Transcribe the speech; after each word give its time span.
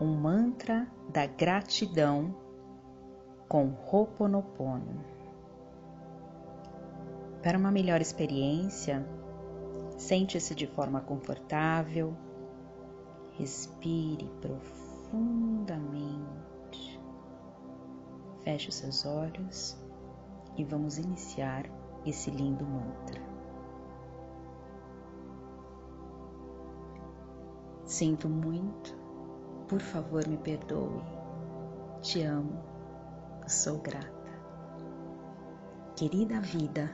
um 0.00 0.14
mantra 0.14 0.86
da 1.12 1.26
gratidão 1.26 2.32
com 3.48 3.74
Ho'oponopono. 3.90 5.04
Para 7.42 7.58
uma 7.58 7.72
melhor 7.72 8.00
experiência, 8.00 9.04
sente-se 9.96 10.54
de 10.54 10.68
forma 10.68 11.00
confortável, 11.00 12.16
respire 13.32 14.30
profundamente, 14.40 17.00
feche 18.44 18.68
os 18.68 18.76
seus 18.76 19.04
olhos 19.04 19.76
e 20.56 20.62
vamos 20.62 20.98
iniciar 20.98 21.64
esse 22.06 22.30
lindo 22.30 22.64
mantra. 22.64 23.20
Sinto 27.84 28.28
muito, 28.28 29.07
por 29.68 29.80
favor 29.80 30.26
me 30.26 30.38
perdoe. 30.38 31.02
Te 32.00 32.22
amo, 32.22 32.58
sou 33.46 33.78
grata. 33.78 34.08
Querida 35.94 36.40
vida, 36.40 36.90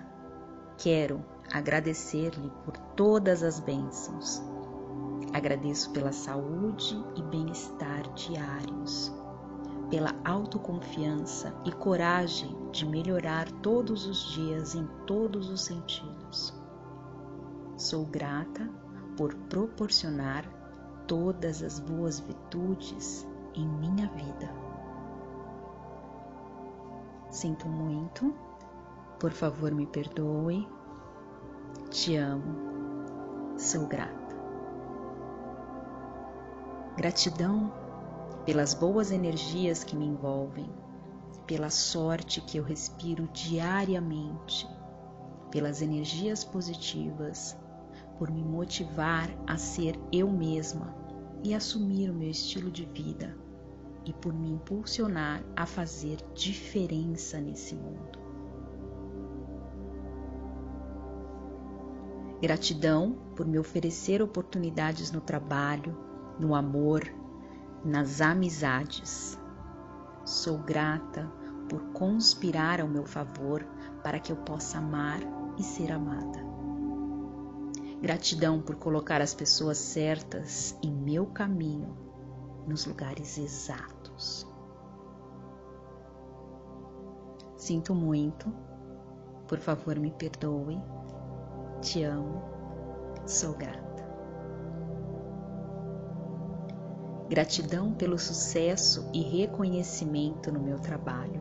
quero 0.76 1.24
agradecer-lhe 1.52 2.50
por 2.64 2.76
todas 2.96 3.42
as 3.42 3.60
bênçãos. 3.60 4.42
Agradeço 5.32 5.90
pela 5.92 6.12
saúde 6.12 6.96
e 7.16 7.22
bem-estar 7.22 8.12
diários, 8.14 9.12
pela 9.90 10.14
autoconfiança 10.24 11.54
e 11.64 11.72
coragem 11.72 12.56
de 12.72 12.86
melhorar 12.86 13.50
todos 13.60 14.06
os 14.06 14.32
dias 14.32 14.74
em 14.74 14.86
todos 15.06 15.48
os 15.48 15.62
sentidos. 15.62 16.54
Sou 17.76 18.04
grata 18.06 18.68
por 19.16 19.34
proporcionar 19.34 20.63
todas 21.06 21.62
as 21.62 21.78
boas 21.78 22.20
virtudes 22.20 23.26
em 23.54 23.66
minha 23.66 24.08
vida. 24.08 24.50
Sinto 27.30 27.68
muito, 27.68 28.34
por 29.18 29.32
favor 29.32 29.72
me 29.72 29.86
perdoe, 29.86 30.68
te 31.90 32.16
amo, 32.16 33.58
sou 33.58 33.86
grata. 33.86 34.34
Gratidão 36.96 37.72
pelas 38.44 38.74
boas 38.74 39.10
energias 39.10 39.82
que 39.82 39.96
me 39.96 40.06
envolvem, 40.06 40.70
pela 41.46 41.70
sorte 41.70 42.40
que 42.40 42.58
eu 42.58 42.64
respiro 42.64 43.28
diariamente, 43.32 44.68
pelas 45.50 45.82
energias 45.82 46.44
positivas 46.44 47.56
por 48.18 48.30
me 48.30 48.42
motivar 48.42 49.28
a 49.46 49.56
ser 49.56 49.98
eu 50.12 50.30
mesma 50.30 50.94
e 51.42 51.54
assumir 51.54 52.10
o 52.10 52.14
meu 52.14 52.30
estilo 52.30 52.70
de 52.70 52.86
vida 52.86 53.36
e 54.04 54.12
por 54.12 54.32
me 54.32 54.50
impulsionar 54.50 55.42
a 55.56 55.66
fazer 55.66 56.18
diferença 56.34 57.40
nesse 57.40 57.74
mundo. 57.74 58.18
Gratidão 62.40 63.16
por 63.34 63.46
me 63.46 63.58
oferecer 63.58 64.20
oportunidades 64.20 65.10
no 65.10 65.20
trabalho, 65.20 65.96
no 66.38 66.54
amor, 66.54 67.02
nas 67.84 68.20
amizades. 68.20 69.38
Sou 70.24 70.58
grata 70.58 71.30
por 71.68 71.80
conspirar 71.92 72.80
ao 72.80 72.88
meu 72.88 73.06
favor 73.06 73.64
para 74.02 74.18
que 74.18 74.30
eu 74.30 74.36
possa 74.36 74.78
amar 74.78 75.20
e 75.58 75.62
ser 75.62 75.90
amada. 75.90 76.53
Gratidão 78.04 78.60
por 78.60 78.76
colocar 78.76 79.22
as 79.22 79.32
pessoas 79.32 79.78
certas 79.78 80.78
em 80.82 80.92
meu 80.92 81.24
caminho, 81.24 81.96
nos 82.68 82.84
lugares 82.84 83.38
exatos. 83.38 84.46
Sinto 87.56 87.94
muito, 87.94 88.52
por 89.48 89.58
favor 89.58 89.98
me 89.98 90.10
perdoe, 90.10 90.78
te 91.80 92.02
amo, 92.02 92.42
sou 93.24 93.54
grata. 93.54 94.06
Gratidão 97.30 97.94
pelo 97.94 98.18
sucesso 98.18 99.08
e 99.14 99.22
reconhecimento 99.22 100.52
no 100.52 100.60
meu 100.60 100.78
trabalho. 100.78 101.40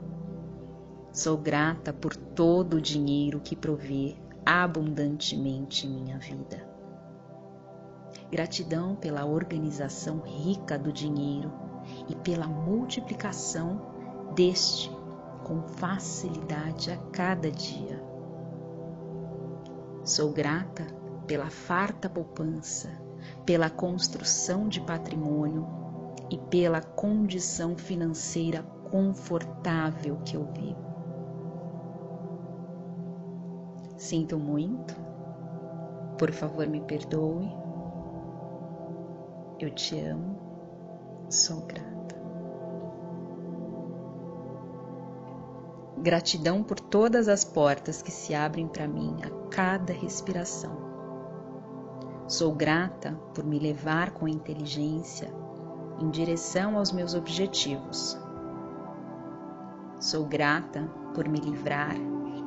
Sou 1.12 1.38
grata 1.38 1.92
por 1.92 2.16
todo 2.16 2.76
o 2.76 2.82
dinheiro 2.82 3.42
que 3.42 3.54
provê 3.54 4.16
abundantemente 4.46 5.88
em 5.88 5.90
minha 5.90 6.18
vida. 6.18 6.68
Gratidão 8.32 8.96
pela 8.96 9.26
organização 9.26 10.20
rica 10.20 10.78
do 10.78 10.92
dinheiro 10.92 11.52
e 12.08 12.16
pela 12.16 12.48
multiplicação 12.48 14.34
deste 14.36 14.90
com 15.44 15.62
facilidade 15.62 16.92
a 16.92 16.98
cada 17.12 17.52
dia. 17.52 18.02
Sou 20.04 20.32
grata 20.32 20.86
pela 21.28 21.50
farta 21.50 22.10
poupança, 22.10 22.90
pela 23.46 23.70
construção 23.70 24.68
de 24.68 24.82
patrimônio 24.82 25.68
e 26.30 26.38
pela 26.38 26.82
condição 26.82 27.78
financeira 27.78 28.64
confortável 28.90 30.18
que 30.26 30.36
eu 30.36 30.46
vivo. 30.54 30.93
Sinto 34.04 34.38
muito. 34.38 34.94
Por 36.18 36.30
favor, 36.34 36.68
me 36.68 36.82
perdoe. 36.82 37.50
Eu 39.58 39.74
te 39.74 39.98
amo. 39.98 40.38
Sou 41.30 41.62
grata. 41.62 42.16
Gratidão 46.00 46.62
por 46.62 46.82
todas 46.82 47.30
as 47.30 47.46
portas 47.46 48.02
que 48.02 48.12
se 48.12 48.36
abrem 48.36 48.68
para 48.68 48.90
mim 48.90 49.16
a 49.24 49.30
cada 49.50 49.94
respiração. 49.94 50.76
Sou 52.28 52.54
grata 52.54 53.18
por 53.34 53.46
me 53.46 53.58
levar 53.58 54.12
com 54.12 54.28
inteligência 54.28 55.34
em 55.98 56.10
direção 56.10 56.78
aos 56.78 56.92
meus 56.92 57.14
objetivos. 57.14 58.20
Sou 59.98 60.26
grata 60.26 60.92
por 61.16 61.26
me 61.30 61.40
livrar 61.40 61.96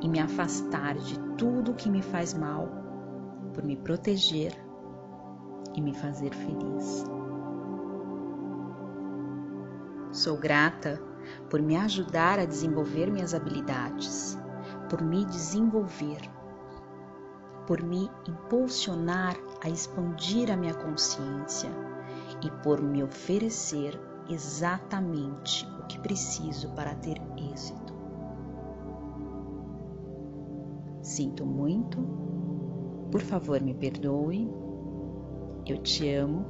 e 0.01 0.07
me 0.07 0.19
afastar 0.19 0.95
de 0.95 1.19
tudo 1.37 1.73
que 1.73 1.89
me 1.89 2.01
faz 2.01 2.33
mal, 2.33 2.69
por 3.53 3.63
me 3.63 3.75
proteger 3.75 4.53
e 5.75 5.81
me 5.81 5.93
fazer 5.93 6.33
feliz. 6.33 7.05
Sou 10.11 10.37
grata 10.37 11.01
por 11.49 11.61
me 11.61 11.75
ajudar 11.75 12.39
a 12.39 12.45
desenvolver 12.45 13.11
minhas 13.11 13.33
habilidades, 13.33 14.37
por 14.89 15.01
me 15.01 15.25
desenvolver, 15.25 16.21
por 17.65 17.83
me 17.83 18.09
impulsionar 18.27 19.35
a 19.63 19.69
expandir 19.69 20.51
a 20.51 20.55
minha 20.55 20.73
consciência 20.73 21.69
e 22.41 22.49
por 22.63 22.81
me 22.81 23.03
oferecer 23.03 23.99
exatamente 24.29 25.67
o 25.79 25.85
que 25.85 25.99
preciso 25.99 26.69
para 26.73 26.95
ter 26.95 27.21
êxito. 27.53 27.96
Sinto 31.07 31.45
muito, 31.45 31.99
por 33.09 33.21
favor 33.21 33.61
me 33.61 33.73
perdoe, 33.73 34.45
eu 35.65 35.77
te 35.77 36.09
amo, 36.09 36.45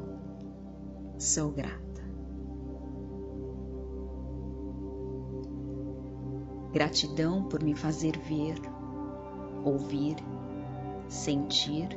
sou 1.15 1.51
grata. 1.51 2.01
Gratidão 6.73 7.43
por 7.43 7.63
me 7.63 7.75
fazer 7.75 8.17
ver, 8.17 8.59
ouvir, 9.63 10.15
sentir 11.07 11.89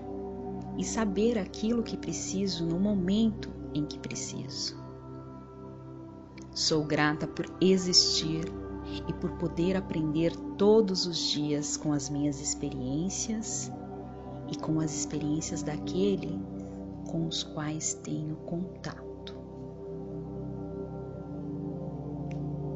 e 0.77 0.85
saber 0.85 1.39
aquilo 1.39 1.83
que 1.83 1.97
preciso 1.97 2.67
no 2.67 2.79
momento 2.79 3.49
em 3.73 3.87
que 3.87 3.99
preciso. 3.99 4.79
Sou 6.55 6.85
grata 6.85 7.27
por 7.27 7.47
existir 7.59 8.45
e 9.09 9.13
por 9.13 9.33
poder 9.33 9.77
aprender 9.77 10.35
todos 10.57 11.07
os 11.07 11.19
dias 11.19 11.77
com 11.77 11.93
as 11.93 12.09
minhas 12.09 12.41
experiências 12.41 13.71
e 14.51 14.57
com 14.57 14.81
as 14.81 14.95
experiências 14.95 15.63
daquele 15.63 16.41
com 17.11 17.27
os 17.27 17.43
quais 17.43 17.95
tenho 17.95 18.37
contato. 18.37 19.35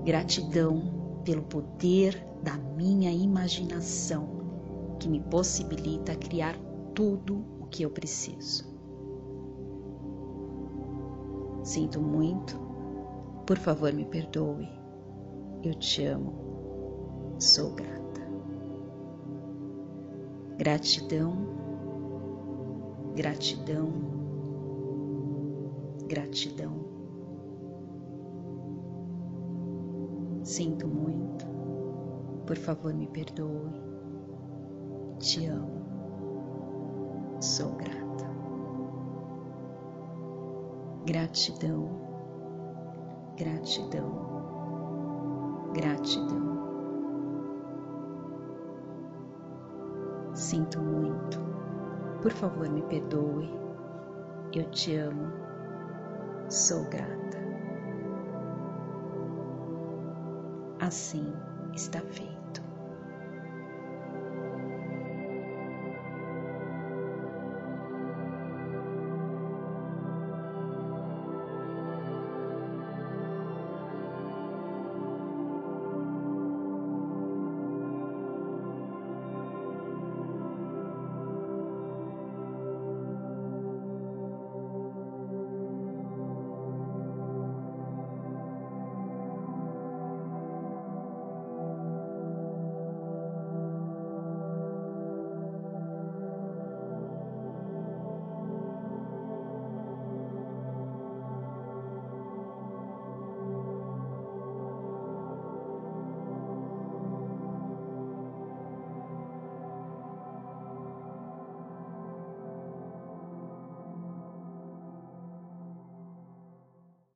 Gratidão 0.04 1.20
pelo 1.24 1.42
poder 1.42 2.26
da 2.42 2.56
minha 2.56 3.10
imaginação 3.10 4.96
que 4.98 5.08
me 5.08 5.20
possibilita 5.20 6.14
criar 6.14 6.56
tudo 6.94 7.44
o 7.60 7.66
que 7.66 7.82
eu 7.82 7.90
preciso. 7.90 8.72
Sinto 11.62 12.00
muito, 12.00 12.58
por 13.46 13.56
favor 13.56 13.92
me 13.92 14.04
perdoe 14.04 14.83
eu 15.68 15.74
te 15.74 16.04
amo, 16.04 17.36
sou 17.38 17.74
grata. 17.74 17.94
Gratidão, 20.58 21.36
gratidão, 23.14 23.92
gratidão, 26.06 26.84
Sinto 30.44 30.86
muito. 30.86 31.46
Por 32.46 32.56
favor, 32.56 32.92
me 32.92 33.06
perdoe. 33.06 33.72
Te 35.18 35.46
amo. 35.46 35.82
Sou 37.40 37.72
grata. 37.72 38.26
Gratidão. 41.06 41.88
Gratidão. 43.38 44.33
Gratidão. 45.74 46.54
Sinto 50.32 50.80
muito. 50.80 51.40
Por 52.22 52.30
favor, 52.30 52.68
me 52.68 52.82
perdoe. 52.82 53.52
Eu 54.54 54.70
te 54.70 54.96
amo. 54.96 55.32
Sou 56.48 56.84
grata. 56.84 57.38
Assim 60.80 61.32
está 61.74 62.00
feito. 62.00 62.33